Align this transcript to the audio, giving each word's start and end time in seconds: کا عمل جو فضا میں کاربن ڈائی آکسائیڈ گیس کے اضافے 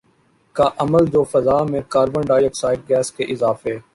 کا 0.55 0.69
عمل 0.77 1.05
جو 1.13 1.23
فضا 1.31 1.57
میں 1.63 1.81
کاربن 1.89 2.21
ڈائی 2.27 2.45
آکسائیڈ 2.45 2.89
گیس 2.89 3.11
کے 3.11 3.23
اضافے 3.33 3.77